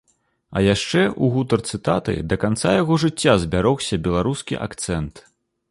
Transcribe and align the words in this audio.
А 0.59 0.61
яшчэ 0.67 1.01
ў 1.07 1.29
гутарцы 1.35 1.79
таты 1.89 2.15
да 2.33 2.41
канца 2.45 2.73
яго 2.81 2.99
жыцця 3.05 3.37
збярогся 3.45 4.03
беларускі 4.09 4.61
акцэнт. 4.69 5.15